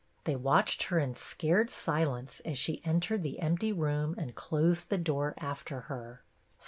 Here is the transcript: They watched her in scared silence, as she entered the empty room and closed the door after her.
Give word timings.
They 0.23 0.35
watched 0.35 0.81
her 0.85 0.97
in 0.97 1.13
scared 1.15 1.69
silence, 1.69 2.39
as 2.43 2.57
she 2.57 2.83
entered 2.83 3.21
the 3.21 3.37
empty 3.37 3.71
room 3.71 4.15
and 4.17 4.33
closed 4.33 4.89
the 4.89 4.97
door 4.97 5.35
after 5.37 5.81
her. 5.81 6.23